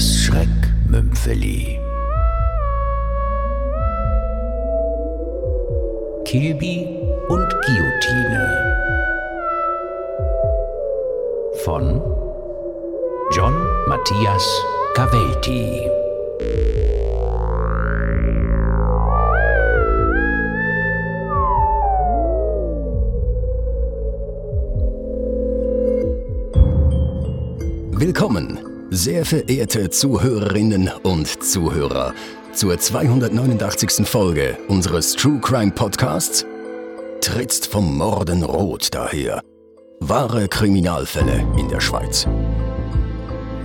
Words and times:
Das 0.00 0.16
Schreckmümpfeli. 0.16 1.78
Kilby 6.24 6.88
und 7.28 7.48
Guillotine. 7.66 8.42
Von 11.64 12.00
John 13.36 13.54
Matthias 13.88 14.64
Cavelti. 14.94 15.99
Sehr 29.00 29.24
verehrte 29.24 29.88
Zuhörerinnen 29.88 30.90
und 31.02 31.26
Zuhörer, 31.42 32.12
zur 32.52 32.78
289. 32.78 34.06
Folge 34.06 34.58
unseres 34.68 35.14
True 35.14 35.38
Crime 35.40 35.70
Podcasts. 35.70 36.44
Trittst 37.22 37.66
vom 37.66 37.96
Morden 37.96 38.42
rot 38.42 38.88
daher. 38.92 39.40
Wahre 40.00 40.48
Kriminalfälle 40.48 41.46
in 41.56 41.68
der 41.68 41.80
Schweiz. 41.80 42.28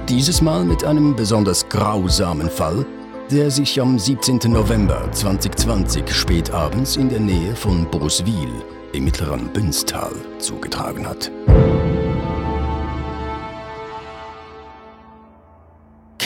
Dieses 0.07 0.41
Mal 0.41 0.63
mit 0.63 0.85
einem 0.85 1.17
besonders 1.17 1.67
grausamen 1.67 2.49
Fall, 2.49 2.85
der 3.29 3.51
sich 3.51 3.81
am 3.81 3.99
17. 3.99 4.39
November 4.45 5.09
2020 5.11 6.13
spätabends 6.13 6.95
in 6.95 7.09
der 7.09 7.19
Nähe 7.19 7.53
von 7.57 7.85
Boswil 7.91 8.53
im 8.93 9.03
mittleren 9.03 9.51
Bünstal 9.51 10.13
zugetragen 10.39 11.05
hat. 11.05 11.29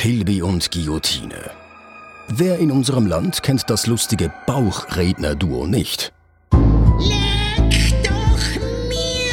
Kilby 0.09 0.41
und 0.41 0.71
Guillotine. 0.71 1.51
Wer 2.29 2.57
in 2.57 2.71
unserem 2.71 3.05
Land 3.05 3.43
kennt 3.43 3.69
das 3.69 3.85
lustige 3.85 4.33
Bauchredner-Duo 4.47 5.67
nicht? 5.67 6.11
Leck 6.97 8.03
doch 8.03 8.59
mir! 8.87 9.29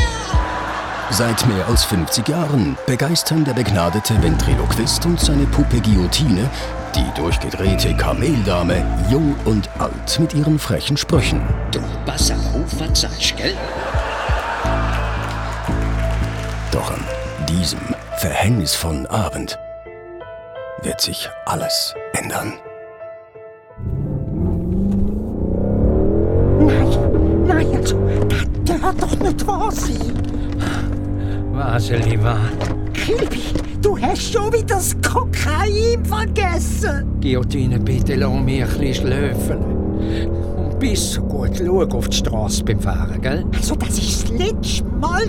Seit 1.10 1.46
mehr 1.48 1.66
als 1.66 1.84
50 1.84 2.28
Jahren 2.28 2.76
begeistern 2.86 3.42
der 3.46 3.54
begnadete 3.54 4.22
Ventriloquist 4.22 5.06
und 5.06 5.18
seine 5.18 5.46
Puppe 5.46 5.80
Guillotine 5.80 6.50
die 6.94 7.20
durchgedrehte 7.22 7.96
Kameldame 7.96 8.84
jung 9.10 9.34
und 9.46 9.70
alt 9.78 10.20
mit 10.20 10.34
ihren 10.34 10.58
frechen 10.58 10.98
Sprüchen. 10.98 11.40
Du, 11.70 11.80
pass 12.04 12.30
aber 12.30 12.42
auf, 12.50 12.78
was 12.78 13.00
sagst, 13.00 13.34
gell? 13.38 13.56
Doch 16.70 16.90
an 16.90 17.02
diesem 17.48 17.80
verhängnisvollen 18.18 19.06
Abend 19.06 19.58
wird 20.82 21.00
sich 21.00 21.28
alles 21.46 21.94
ändern. 22.12 22.54
Nein, 26.58 27.46
nein, 27.46 27.76
also, 27.76 27.96
das 28.28 28.80
darf 28.80 28.94
doch 28.96 29.18
nicht 29.18 29.46
wahr 29.46 29.70
sein. 29.72 30.12
Vaseli 31.52 32.22
war. 32.22 32.40
Kilby, 32.92 33.42
du 33.80 33.98
hast 33.98 34.32
schon 34.32 34.52
wieder 34.52 34.76
das 34.76 34.94
Kokain 35.00 36.04
vergessen. 36.04 37.18
Guillotine, 37.20 37.78
bitte 37.78 38.16
lass 38.16 38.40
mich 38.40 38.62
ein 38.62 38.78
bisschen 38.78 38.94
schlafen. 38.94 39.64
Und 40.56 40.78
bis 40.78 41.12
so 41.12 41.22
gut 41.22 41.52
schau 41.56 41.82
auf 41.82 42.08
die 42.08 42.16
Straße 42.16 42.64
beim 42.64 42.80
Fahren, 42.80 43.20
gell? 43.20 43.44
Also, 43.54 43.74
das 43.76 43.88
war 43.88 43.96
das 43.96 44.28
letzte 44.38 44.84
Mal, 44.84 45.26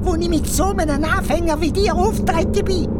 wo 0.00 0.14
ich 0.14 0.28
mit 0.28 0.46
so 0.46 0.64
einem 0.64 1.04
Anfänger 1.04 1.60
wie 1.60 1.72
dir 1.72 1.94
auftreten 1.94 2.64
bin. 2.64 2.97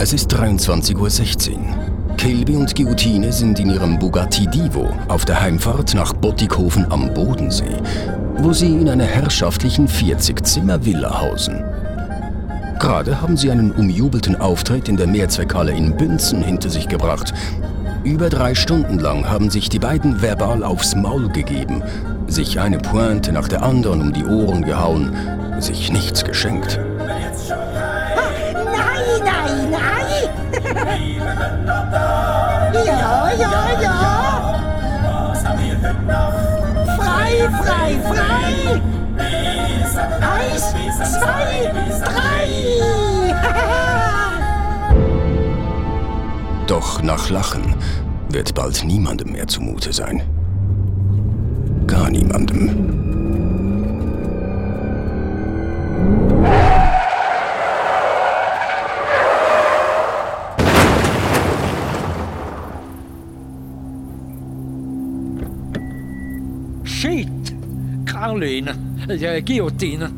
Es 0.00 0.12
ist 0.12 0.32
23.16 0.32 1.50
Uhr. 1.50 2.16
Kilby 2.16 2.54
und 2.54 2.72
Guillotine 2.76 3.32
sind 3.32 3.58
in 3.58 3.70
ihrem 3.70 3.98
Bugatti 3.98 4.46
Divo 4.46 4.94
auf 5.08 5.24
der 5.24 5.40
Heimfahrt 5.40 5.92
nach 5.94 6.12
Bottighofen 6.12 6.86
am 6.92 7.12
Bodensee, 7.12 7.76
wo 8.36 8.52
sie 8.52 8.76
in 8.76 8.88
einer 8.88 9.04
herrschaftlichen 9.04 9.88
40-Zimmer-Villa 9.88 11.20
hausen. 11.20 11.64
Gerade 12.78 13.20
haben 13.20 13.36
sie 13.36 13.50
einen 13.50 13.72
umjubelten 13.72 14.40
Auftritt 14.40 14.88
in 14.88 14.96
der 14.96 15.08
Mehrzweckhalle 15.08 15.72
in 15.72 15.96
Bünzen 15.96 16.44
hinter 16.44 16.70
sich 16.70 16.86
gebracht. 16.86 17.34
Über 18.04 18.28
drei 18.28 18.54
Stunden 18.54 19.00
lang 19.00 19.28
haben 19.28 19.50
sich 19.50 19.68
die 19.68 19.80
beiden 19.80 20.22
verbal 20.22 20.62
aufs 20.62 20.94
Maul 20.94 21.28
gegeben, 21.28 21.82
sich 22.28 22.60
eine 22.60 22.78
Pointe 22.78 23.32
nach 23.32 23.48
der 23.48 23.64
anderen 23.64 24.00
um 24.00 24.12
die 24.12 24.24
Ohren 24.24 24.62
gehauen, 24.62 25.12
sich 25.58 25.90
nichts 25.90 26.22
geschenkt. 26.22 26.78
Nein, 26.98 27.32
ja, 32.72 33.30
ja, 33.32 33.80
ja! 33.82 33.98
Frei, 36.96 37.48
frei, 37.62 37.90
frei! 38.08 38.82
Eins, 40.20 40.64
zwei, 41.12 41.72
drei! 42.04 42.48
Doch 46.66 47.02
nach 47.02 47.30
Lachen 47.30 47.74
wird 48.28 48.54
bald 48.54 48.84
niemandem 48.84 49.32
mehr 49.32 49.46
zumute 49.46 49.92
sein. 49.92 50.22
Gar 51.86 52.10
niemandem. 52.10 53.07
Shit! 66.98 67.28
Caroline, 68.06 68.74
äh, 69.08 69.40
Guillotine, 69.40 70.10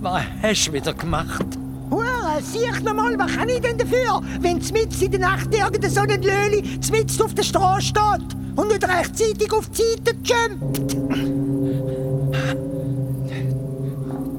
was 0.00 0.22
hast 0.42 0.68
du 0.68 0.72
wieder 0.72 0.94
gemacht? 0.94 1.44
Hure, 1.90 2.40
sieh 2.40 2.70
noch 2.82 2.94
mal, 2.94 3.18
was 3.18 3.36
kann 3.36 3.50
ich 3.50 3.60
denn 3.60 3.76
dafür, 3.76 4.22
wenn 4.40 4.56
mitten 4.72 5.04
in 5.04 5.10
der 5.10 5.20
Nacht 5.20 5.54
irgendein 5.54 5.90
so 5.90 6.00
ein 6.00 6.22
Löli 6.22 6.62
mitten 6.90 7.22
auf 7.22 7.34
der 7.34 7.42
Straße 7.42 7.88
steht 7.88 8.34
und 8.56 8.68
nicht 8.68 8.88
rechtzeitig 8.88 9.52
auf 9.52 9.68
die 9.68 9.82
Seite 9.82 10.16
jumpt? 10.24 10.96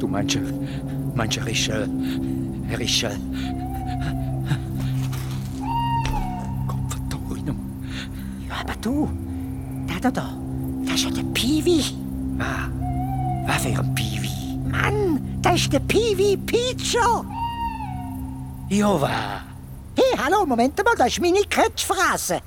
Du 0.02 0.08
meinst, 0.08 0.36
er- 0.36 0.42
meinst 1.14 1.38
er 1.38 1.48
ist, 1.48 1.70
äh, 1.70 1.88
er 2.72 2.82
ist, 2.82 3.04
äh... 3.04 3.10
Gott 6.66 6.78
verdammt. 6.90 7.60
Ja, 8.50 8.56
aber 8.64 8.74
du, 8.82 9.08
da, 9.88 9.94
da, 10.02 10.10
da, 10.12 10.37
Ah, 12.40 12.68
was 13.48 13.64
für 13.64 13.80
ein 13.80 13.96
Piwi. 13.96 14.60
Mann, 14.70 15.40
das 15.42 15.56
ist 15.56 15.74
der 15.74 15.80
Piwi 15.80 16.38
Pizza. 16.38 17.24
Was? 18.70 19.10
Hey, 19.96 20.18
hallo, 20.24 20.46
Moment 20.46 20.78
mal, 20.84 20.96
das 20.96 21.08
ist 21.08 21.22
meine 21.22 21.42
Catchphrase. 21.42 22.40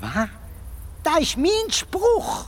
Was? 0.00 0.28
Das 1.02 1.20
ist 1.20 1.36
mein 1.36 1.70
Spruch. 1.70 2.46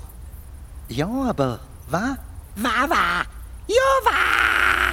Ja, 0.88 1.08
aber 1.08 1.60
was? 1.88 2.16
Wa, 2.56 2.88
wa. 2.88 3.22
Ja, 3.66 3.88
wa. 4.04 4.92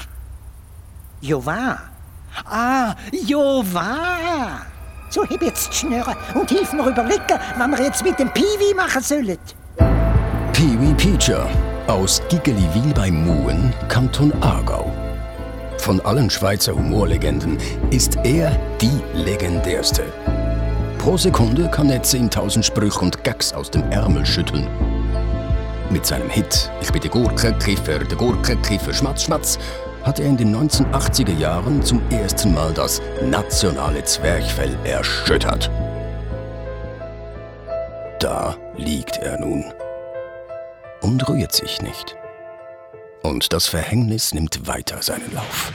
Ja, 1.21 1.45
was? 1.45 1.79
Ah, 2.45 2.95
was? 3.73 4.61
So, 5.09 5.25
heb 5.25 5.41
jetzt 5.41 5.69
die 5.71 5.75
Schnürre 5.75 6.15
und 6.35 6.49
hilf 6.49 6.71
mir 6.73 6.87
überlegen, 6.87 7.39
was 7.57 7.67
wir 7.67 7.83
jetzt 7.83 8.03
mit 8.03 8.19
dem 8.19 8.31
Piwi 8.31 8.73
machen 8.75 9.01
sollen. 9.01 9.39
Peacher 10.99 11.49
aus 11.87 12.21
Giggeliwil 12.27 12.93
bei 12.93 13.09
Muen, 13.09 13.73
Kanton 13.87 14.33
Aargau. 14.41 14.91
Von 15.77 16.01
allen 16.01 16.29
Schweizer 16.29 16.75
Humorlegenden 16.75 17.57
ist 17.89 18.17
er 18.25 18.51
die 18.81 18.99
legendärste. 19.13 20.03
Pro 20.97 21.15
Sekunde 21.15 21.71
kann 21.71 21.89
er 21.89 22.03
10.000 22.03 22.63
Sprüche 22.63 22.99
und 22.99 23.23
Gags 23.23 23.53
aus 23.53 23.71
dem 23.71 23.89
Ärmel 23.93 24.25
schütteln. 24.25 24.67
Mit 25.89 26.05
seinem 26.05 26.29
Hit 26.29 26.69
Ich 26.81 26.91
bin 26.91 27.01
der 27.01 27.11
Gurkenkiffer, 27.11 27.99
der 27.99 28.17
Gurkenkiffer, 28.17 28.93
Schmatz, 28.93 29.23
Schmatz 29.23 29.57
hat 30.03 30.19
er 30.19 30.25
in 30.25 30.35
den 30.35 30.53
1980er 30.53 31.37
Jahren 31.37 31.81
zum 31.81 32.01
ersten 32.09 32.53
Mal 32.53 32.73
das 32.73 33.01
nationale 33.23 34.03
Zwerchfell 34.03 34.75
erschüttert. 34.83 35.71
Da 38.19 38.57
liegt 38.75 39.15
er 39.19 39.39
nun 39.39 39.63
und 41.01 41.27
rührt 41.27 41.53
sich 41.53 41.81
nicht. 41.81 42.15
Und 43.23 43.53
das 43.53 43.67
Verhängnis 43.67 44.33
nimmt 44.33 44.67
weiter 44.67 45.01
seinen 45.01 45.33
Lauf. 45.33 45.71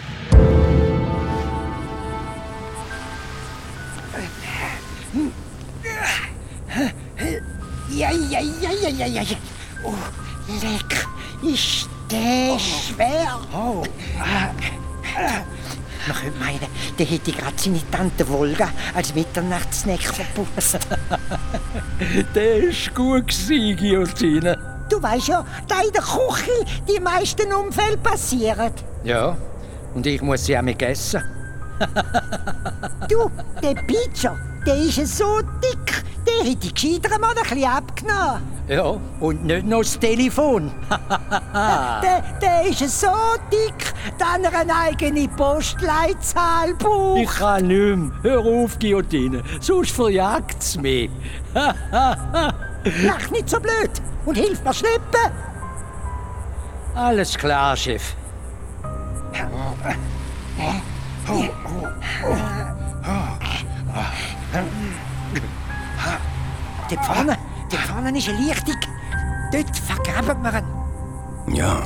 Ja, 7.90 8.10
ja, 8.10 8.40
ja, 8.40 8.70
ja, 8.82 9.06
ja, 9.06 9.06
ja. 9.06 9.22
Oh, 9.84 9.94
leck. 10.62 11.06
Ist 11.42 11.88
der 12.10 12.58
schwer. 12.58 13.40
Oh, 13.52 13.84
ah, 14.18 14.50
Man 16.08 16.16
könnte 16.16 16.38
meinen, 16.38 16.66
der 16.98 17.06
hätte 17.06 17.32
gerade 17.32 17.54
seine 17.56 17.80
Tante 17.90 18.28
Wolga 18.28 18.70
als 18.94 19.14
Mitternachtssnack 19.14 20.02
verputzt. 20.02 20.78
Der 22.34 22.56
ist 22.56 22.94
gut 22.94 23.32
Guillotine. 23.48 24.73
Du 24.88 25.02
weißt 25.02 25.28
ja, 25.28 25.44
da 25.69 25.76
in 25.81 25.92
der 25.92 26.02
Küche 26.02 26.64
die 26.88 27.00
meisten 27.00 27.52
Unfälle 27.52 27.96
passieren. 27.96 28.72
Ja, 29.02 29.36
und 29.94 30.06
ich 30.06 30.20
muss 30.22 30.44
sie 30.44 30.56
auch 30.58 30.62
mit 30.62 30.81
essen. 30.82 31.22
Du, 33.08 33.31
der 33.62 33.75
Pizza, 33.82 34.36
der 34.64 34.76
ist 34.76 35.19
so 35.19 35.40
dick, 35.62 36.04
der 36.26 36.50
hätte 36.50 36.72
gescheiter 36.72 37.19
mal 37.19 37.34
ein 37.36 37.42
bisschen 37.42 37.64
abgenommen. 37.64 38.42
Ja, 38.66 38.96
und 39.20 39.44
nicht 39.44 39.66
noch 39.66 39.81
das 39.81 39.98
Telefon. 39.98 40.72
Der, 42.02 42.22
der 42.40 42.66
ist 42.66 42.98
so 42.98 43.08
dick, 43.52 43.92
dass 44.19 44.38
er 44.42 44.58
eine 44.60 44.75
eigene 44.75 45.28
Postleitzahl 45.28 46.72
braucht. 46.78 47.20
Ich 47.20 47.28
kann 47.31 47.66
nicht 47.66 47.96
mehr. 47.96 48.10
Hör 48.22 48.38
auf, 48.40 48.78
Guillotine, 48.78 49.42
sonst 49.60 49.90
verjagt's 49.90 50.78
mich. 50.78 51.10
Lach 53.02 53.31
nicht 53.31 53.48
so 53.48 53.58
blöd 53.58 53.90
und 54.26 54.36
hilf 54.36 54.62
mir 54.62 54.75
schleppen. 54.75 55.31
Alles 56.94 57.36
klar, 57.36 57.76
Chef. 57.76 58.14
Dort 66.90 67.04
vorne, 67.06 67.38
dort 67.70 67.82
vorne 67.82 68.19
ist 68.19 68.28
eine 68.28 68.38
Lichtung. 68.38 68.76
Dort 69.50 69.76
vergraben 69.76 70.42
wir 70.42 70.58
ihn. 70.58 71.56
Ja, 71.56 71.82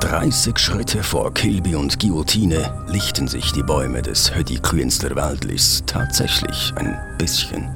30 0.00 0.58
Schritte 0.58 1.02
vor 1.02 1.32
Kilby 1.34 1.74
und 1.74 1.98
Guillotine 1.98 2.84
lichten 2.88 3.28
sich 3.28 3.52
die 3.52 3.62
Bäume 3.62 4.02
des 4.02 4.34
Hödikünstler 4.34 5.16
Waldlis 5.16 5.82
tatsächlich 5.86 6.72
ein 6.76 6.96
bisschen. 7.18 7.68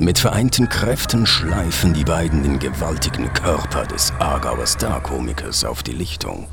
Mit 0.00 0.20
vereinten 0.20 0.68
Kräften 0.68 1.26
schleifen 1.26 1.92
die 1.92 2.04
beiden 2.04 2.44
den 2.44 2.60
gewaltigen 2.60 3.32
Körper 3.32 3.84
des 3.84 4.12
Aargauer 4.20 4.64
Starkomikers 4.64 5.64
auf 5.64 5.82
die 5.82 5.92
Lichtung. 5.92 6.46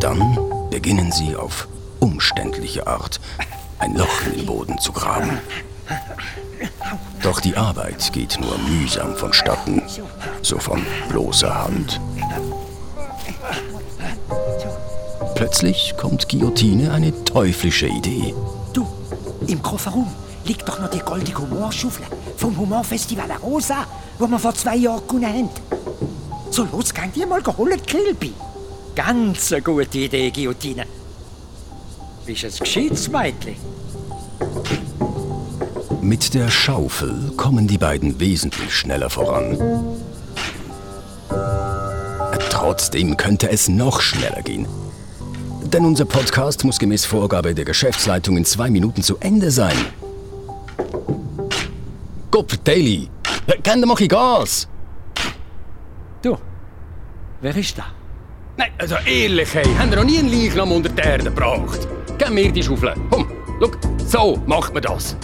Dann 0.00 0.38
beginnen 0.70 1.12
sie 1.12 1.36
auf 1.36 1.68
umständliche 2.00 2.86
Art 2.86 3.20
ein 3.78 3.94
Loch 3.96 4.26
in 4.26 4.38
den 4.38 4.46
Boden 4.46 4.78
zu 4.78 4.92
graben. 4.92 5.38
Doch 7.22 7.40
die 7.40 7.54
Arbeit 7.54 8.14
geht 8.14 8.38
nur 8.40 8.56
mühsam 8.58 9.14
vonstatten, 9.14 9.82
so 10.40 10.58
von 10.58 10.86
bloßer 11.10 11.64
Hand. 11.64 12.00
Plötzlich 15.34 15.94
kommt 15.98 16.30
Guillotine 16.30 16.92
eine 16.92 17.24
teuflische 17.24 17.88
Idee. 17.88 18.34
Du, 18.72 18.86
im 19.46 19.62
Kofferraum 19.62 20.10
liegt 20.44 20.68
doch 20.68 20.78
noch 20.78 20.90
die 20.90 21.00
goldige 21.00 21.38
Humorschaufel 21.38 22.06
vom 22.36 22.56
Humorfestival 22.56 23.30
Rosa, 23.42 23.86
wo 24.18 24.26
wir 24.26 24.38
vor 24.38 24.54
zwei 24.54 24.76
Jahren 24.76 25.06
gewonnen 25.06 25.26
haben. 25.26 25.48
So, 26.50 26.66
los, 26.70 26.92
gang 26.92 27.12
die 27.12 27.24
mal 27.24 27.42
geholt, 27.42 27.86
Kilby. 27.86 28.32
Ganz 28.94 29.52
eine 29.52 29.62
gute 29.62 29.98
Idee, 29.98 30.30
Guillotine. 30.30 30.84
Bist 32.26 32.44
ein 32.44 32.52
gescheites 32.58 33.08
Mädchen. 33.08 33.56
Mit 36.02 36.34
der 36.34 36.50
Schaufel 36.50 37.32
kommen 37.36 37.68
die 37.68 37.78
beiden 37.78 38.20
wesentlich 38.20 38.74
schneller 38.74 39.08
voran. 39.08 39.56
Trotzdem 42.50 43.16
könnte 43.16 43.50
es 43.50 43.68
noch 43.68 44.00
schneller 44.00 44.42
gehen. 44.42 44.66
Denn 45.64 45.84
unser 45.84 46.04
Podcast 46.04 46.64
muss 46.64 46.78
gemäß 46.78 47.06
Vorgabe 47.06 47.54
der 47.54 47.64
Geschäftsleitung 47.64 48.36
in 48.36 48.44
zwei 48.44 48.68
Minuten 48.68 49.02
zu 49.02 49.16
Ende 49.20 49.50
sein. 49.50 49.76
Gup, 52.42 52.64
Daily, 52.64 53.08
kenn 53.62 53.80
dir 53.80 53.86
mal 53.86 53.94
Gas! 53.94 54.66
Du, 56.22 56.36
wer 57.40 57.56
ist 57.56 57.78
da? 57.78 57.84
Nein, 58.56 58.72
also 58.78 58.96
ehrlich, 59.06 59.54
hey, 59.54 59.64
haben 59.78 59.90
wir 59.90 59.98
noch 59.98 60.04
nie 60.04 60.18
einen 60.18 60.28
Leichnam 60.28 60.72
unter 60.72 60.88
die 60.88 61.02
Erde 61.02 61.24
gebracht? 61.24 61.86
Gib 62.18 62.30
mir 62.30 62.50
die 62.50 62.60
Schaufel. 62.60 62.94
Komm, 63.10 63.30
schau, 63.60 64.34
so 64.34 64.42
macht 64.46 64.74
man 64.74 64.82
das. 64.82 65.16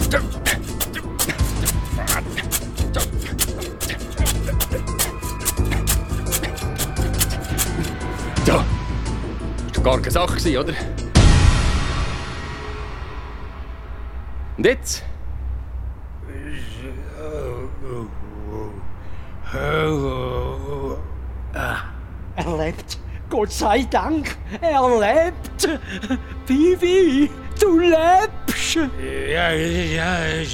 Ja, 8.45 8.63
ist 9.67 9.75
doch 9.75 9.83
gar 9.83 9.97
keine 9.97 10.11
Sache, 10.11 10.57
oder? 10.57 10.73
Und 14.55 14.65
jetzt? 14.65 15.03
Er 22.35 22.57
lebt. 22.57 22.99
Gott 23.29 23.51
sei 23.51 23.83
Dank, 23.89 24.35
er 24.61 24.99
lebt. 24.99 25.79
Vivi, 26.47 27.29
du 27.59 27.79
lebst. 27.79 28.75
Ja, 29.31 29.51
ja, 29.51 30.19
äh, 30.25 30.45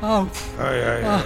Oh, 0.00 0.26
ja, 0.58 0.72
ja, 0.74 0.98
ja. 1.00 1.22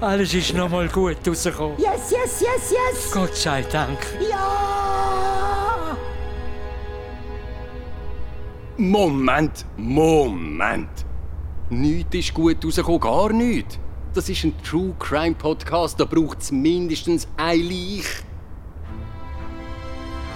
alles 0.00 0.34
ist 0.34 0.54
noch 0.54 0.68
mal 0.68 0.88
gut 0.88 1.16
rausgekommen. 1.26 1.76
Yes, 1.78 2.10
yes, 2.10 2.40
yes, 2.40 2.70
yes. 2.70 3.10
Gott 3.12 3.34
sei 3.34 3.62
Dank. 3.62 3.98
Ja. 4.30 5.96
Moment, 8.76 9.64
Moment. 9.76 10.88
Nichts 11.70 12.14
ist 12.14 12.34
gut 12.34 12.64
rausgekommen, 12.64 13.00
gar 13.00 13.32
nichts. 13.32 13.78
Das 14.14 14.28
ist 14.28 14.42
ein 14.44 14.54
True 14.62 14.94
Crime 14.98 15.34
Podcast, 15.34 16.00
da 16.00 16.04
braucht 16.06 16.40
es 16.40 16.50
mindestens 16.50 17.28
ein 17.36 17.60
Leich. 17.60 18.06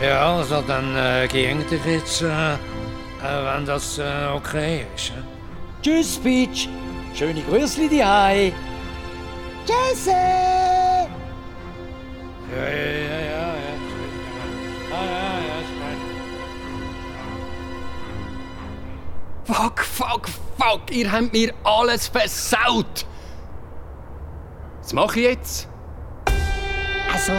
Ja, 0.00 0.37
also 0.37 0.62
dann 0.62 0.94
äh, 0.94 1.26
ging 1.29 1.61
ich 1.70 1.84
jetzt, 1.87 2.23
äh, 2.23 2.26
äh, 2.26 2.56
wenn 3.23 3.64
das 3.64 3.99
äh, 3.99 4.26
okay 4.34 4.84
ist. 4.94 5.11
Äh. 5.11 5.23
Tschüss, 5.81 6.19
Peach. 6.19 6.69
Schöne 7.14 7.40
Grüßli 7.43 7.88
die 7.88 8.05
Hai. 8.05 8.52
Jesse. 9.67 10.11
Ja, 10.11 11.08
ja, 12.56 12.67
ja, 12.67 13.20
ja. 13.20 13.55
ja. 13.55 13.75
Ah, 14.90 15.05
ja, 15.05 15.38
ja, 15.49 15.56
ist 15.61 15.73
fein. 15.80 15.99
Fuck, 19.45 19.80
fuck, 19.80 20.28
fuck, 20.62 20.90
ihr 20.90 21.11
habt 21.11 21.33
mir 21.33 21.52
alles 21.64 22.09
versaut. 22.09 23.07
Was 24.81 24.92
mache 24.92 25.21
ich 25.21 25.26
jetzt? 25.26 25.69
Also, 27.12 27.33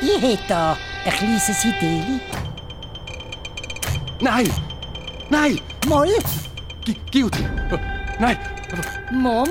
ich 0.00 0.20
hätte 0.22 0.42
da 0.48 0.76
ein 1.04 1.12
kleines 1.12 1.64
Idee. 1.64 2.02
Nein! 4.20 4.50
Nein! 5.30 5.60
Mal, 5.88 6.08
Guilty! 7.10 7.46
Nein! 8.18 8.38
mal, 9.12 9.44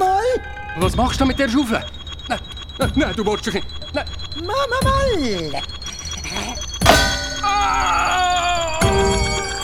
Was 0.78 0.96
machst 0.96 1.22
du 1.22 1.26
mit 1.26 1.40
der 1.40 1.50
Schaufel? 1.50 1.84
Nein! 2.28 2.40
Nein, 2.78 2.92
nein 2.96 3.16
du 3.16 3.26
willst 3.26 3.48
doch 3.48 3.54
nicht! 3.54 3.68
Nein! 3.94 4.06
mal, 4.44 4.68
mal, 4.70 4.82
mal. 4.84 5.62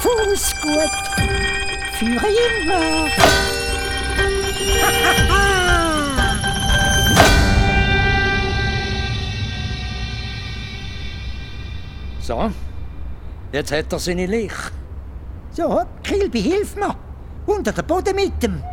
Fuß 0.01 0.55
gut. 0.62 1.42
Führe 1.97 2.27
immer. 2.27 3.07
So, 12.23 12.50
jetzt 13.51 13.73
hat 13.73 13.91
er 13.91 14.00
seine 14.00 14.25
Licht. 14.25 14.71
So, 15.51 15.81
Kilby, 16.03 16.41
hilf 16.41 16.73
mir. 16.77 16.95
Unter 17.45 17.73
den 17.73 17.85
Boden 17.85 18.15
mit 18.15 18.41
dem. 18.41 18.63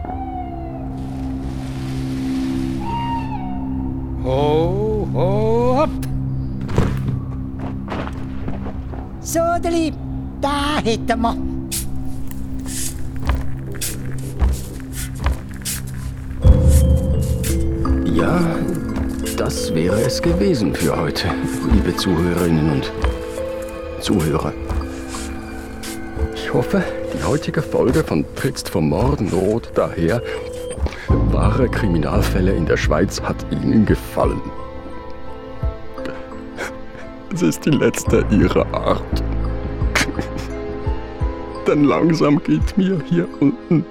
Ho, 4.24 5.08
ho, 5.12 5.78
hopp. 5.78 5.90
So, 9.20 9.40
Deli, 9.60 9.92
da 10.40 10.78
hätten 10.84 11.20
wir. 11.20 11.49
Ja, 18.20 18.38
das 19.38 19.74
wäre 19.74 19.98
es 20.02 20.20
gewesen 20.20 20.74
für 20.74 20.94
heute, 20.94 21.28
liebe 21.72 21.96
Zuhörerinnen 21.96 22.70
und 22.70 22.92
Zuhörer. 24.00 24.52
Ich 26.34 26.52
hoffe, 26.52 26.82
die 27.14 27.24
heutige 27.24 27.62
Folge 27.62 28.04
von 28.04 28.26
Trittst 28.36 28.68
vom 28.68 28.90
Morgenrot 28.90 29.70
daher 29.74 30.22
wahre 31.08 31.66
Kriminalfälle 31.70 32.52
in 32.52 32.66
der 32.66 32.76
Schweiz 32.76 33.22
hat 33.22 33.36
Ihnen 33.50 33.86
gefallen. 33.86 34.42
Es 37.32 37.40
ist 37.40 37.64
die 37.64 37.70
letzte 37.70 38.26
ihrer 38.30 38.66
Art. 38.74 39.22
Dann 41.64 41.84
langsam 41.84 42.42
geht 42.42 42.76
mir 42.76 43.00
hier 43.08 43.26
unten 43.40 43.86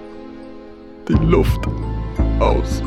die 1.07 1.13
Luft 1.13 1.61
aus. 2.39 2.83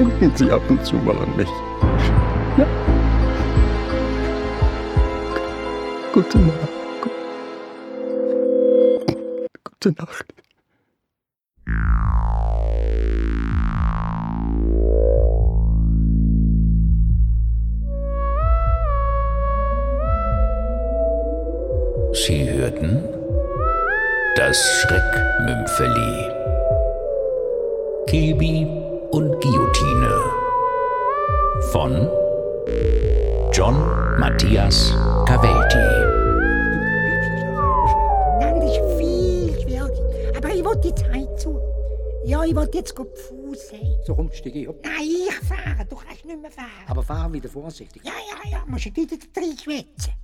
Denken 0.00 0.32
Sie 0.34 0.50
ab 0.50 0.62
und 0.70 0.82
zu 0.82 0.96
mal 0.96 1.14
an 1.18 1.36
mich. 1.36 1.50
Ja. 2.56 2.66
Gute 6.14 6.38
Nacht. 6.38 6.68
Gute 9.62 9.92
Nacht. 9.98 10.39
Matthias 35.30 35.72
Cavelti. 35.72 35.86
Das 38.40 38.64
ist 38.64 38.98
viel 38.98 39.62
schwierig. 39.62 40.36
Aber 40.36 40.48
ich 40.48 40.64
wollte 40.64 40.88
die 40.88 40.94
Zeit 40.94 41.40
zu. 41.40 41.60
Ja, 42.24 42.42
ich 42.42 42.54
wollte 42.56 42.78
jetzt 42.78 42.96
gut 42.96 43.16
Fuß 43.16 43.68
sein. 43.68 43.96
So 44.04 44.16
komm, 44.16 44.32
steig 44.32 44.56
ich 44.56 44.68
ab. 44.68 44.74
Nein, 44.82 45.08
ich 45.28 45.34
fahre. 45.46 45.86
Du 45.88 45.94
kannst 45.94 46.24
nicht 46.24 46.42
mehr 46.42 46.50
fahren. 46.50 46.66
Aber 46.88 47.02
fahr 47.04 47.32
wieder 47.32 47.48
vorsichtig. 47.48 48.02
Ja, 48.04 48.12
ja, 48.12 48.50
ja. 48.50 48.64
Musst 48.66 48.86
du 48.86 48.96
wieder 48.96 49.16
drin 49.32 49.56
schwätzen. 49.56 50.14